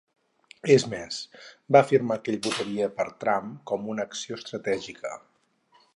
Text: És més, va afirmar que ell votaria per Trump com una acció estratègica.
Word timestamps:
És 0.75 0.85
més, 0.93 1.17
va 1.75 1.83
afirmar 1.87 2.17
que 2.23 2.33
ell 2.35 2.41
votaria 2.47 2.89
per 2.97 3.07
Trump 3.25 3.53
com 3.73 3.87
una 3.95 4.09
acció 4.11 4.43
estratègica. 4.43 5.17